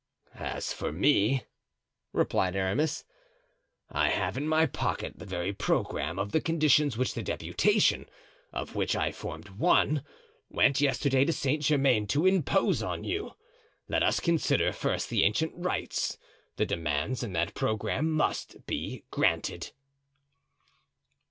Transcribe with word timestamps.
"As 0.33 0.73
for 0.73 0.91
me," 0.91 1.43
replied 2.11 2.55
Aramis, 2.55 3.05
"I 3.91 4.09
have 4.09 4.35
in 4.35 4.47
my 4.47 4.65
pocket 4.65 5.13
the 5.19 5.27
very 5.27 5.53
programme 5.53 6.17
of 6.17 6.31
the 6.31 6.41
conditions 6.41 6.97
which 6.97 7.13
the 7.13 7.21
deputation—of 7.21 8.73
which 8.73 8.95
I 8.95 9.11
formed 9.11 9.49
one—went 9.49 10.81
yesterday 10.81 11.23
to 11.25 11.31
Saint 11.33 11.61
Germain 11.61 12.07
to 12.07 12.25
impose 12.25 12.81
on 12.81 13.03
you. 13.03 13.33
Let 13.87 14.01
us 14.01 14.19
consider 14.19 14.73
first 14.73 15.11
the 15.11 15.23
ancient 15.23 15.51
rights. 15.55 16.17
The 16.55 16.65
demands 16.65 17.21
in 17.21 17.33
that 17.33 17.53
programme 17.53 18.09
must 18.09 18.65
be 18.65 19.03
granted." 19.11 19.69